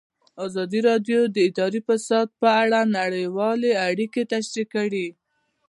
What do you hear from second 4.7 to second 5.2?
کړي.